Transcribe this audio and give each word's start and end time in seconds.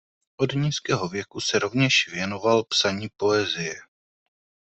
Od 0.37 0.53
nízkého 0.53 1.07
věku 1.09 1.39
se 1.41 1.59
rovněž 1.59 2.07
věnoval 2.11 2.63
psaní 2.63 3.07
poezie. 3.17 3.75